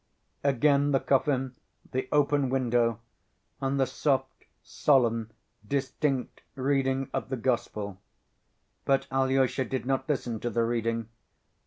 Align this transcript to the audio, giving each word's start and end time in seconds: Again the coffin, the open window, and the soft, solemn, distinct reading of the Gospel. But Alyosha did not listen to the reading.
Again 0.43 0.93
the 0.93 0.99
coffin, 0.99 1.55
the 1.91 2.09
open 2.11 2.49
window, 2.49 3.01
and 3.61 3.79
the 3.79 3.85
soft, 3.85 4.45
solemn, 4.63 5.29
distinct 5.67 6.41
reading 6.55 7.07
of 7.13 7.29
the 7.29 7.37
Gospel. 7.37 7.99
But 8.83 9.05
Alyosha 9.11 9.63
did 9.65 9.85
not 9.85 10.09
listen 10.09 10.39
to 10.39 10.49
the 10.49 10.63
reading. 10.63 11.09